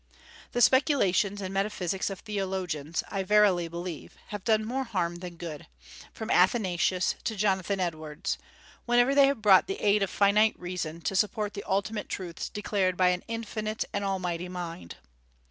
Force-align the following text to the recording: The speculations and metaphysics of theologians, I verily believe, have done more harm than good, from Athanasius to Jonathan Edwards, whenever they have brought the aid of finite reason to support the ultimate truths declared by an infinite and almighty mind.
The 0.53 0.61
speculations 0.63 1.41
and 1.41 1.53
metaphysics 1.53 2.09
of 2.09 2.21
theologians, 2.21 3.03
I 3.09 3.21
verily 3.21 3.67
believe, 3.67 4.17
have 4.29 4.43
done 4.43 4.65
more 4.65 4.83
harm 4.83 5.17
than 5.17 5.35
good, 5.35 5.67
from 6.11 6.31
Athanasius 6.31 7.13
to 7.23 7.35
Jonathan 7.35 7.79
Edwards, 7.79 8.39
whenever 8.87 9.13
they 9.13 9.27
have 9.27 9.43
brought 9.43 9.67
the 9.67 9.79
aid 9.79 10.01
of 10.01 10.09
finite 10.09 10.59
reason 10.59 11.01
to 11.01 11.15
support 11.15 11.53
the 11.53 11.63
ultimate 11.67 12.09
truths 12.09 12.49
declared 12.49 12.97
by 12.97 13.09
an 13.09 13.21
infinite 13.27 13.85
and 13.93 14.03
almighty 14.03 14.49
mind. 14.49 14.95